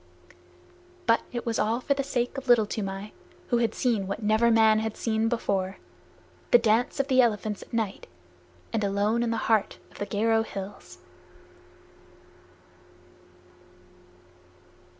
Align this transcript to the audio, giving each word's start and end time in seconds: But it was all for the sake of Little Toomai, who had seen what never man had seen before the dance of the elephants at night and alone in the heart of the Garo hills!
But 1.05 1.21
it 1.31 1.45
was 1.45 1.59
all 1.59 1.79
for 1.79 1.93
the 1.93 2.03
sake 2.03 2.35
of 2.35 2.47
Little 2.47 2.65
Toomai, 2.65 3.11
who 3.49 3.59
had 3.59 3.75
seen 3.75 4.07
what 4.07 4.23
never 4.23 4.49
man 4.49 4.79
had 4.79 4.97
seen 4.97 5.29
before 5.29 5.77
the 6.49 6.57
dance 6.57 6.99
of 6.99 7.07
the 7.07 7.21
elephants 7.21 7.61
at 7.61 7.71
night 7.71 8.07
and 8.73 8.83
alone 8.83 9.21
in 9.21 9.29
the 9.29 9.37
heart 9.45 9.77
of 9.91 9.99
the 9.99 10.07
Garo 10.07 10.43
hills! 10.43 10.97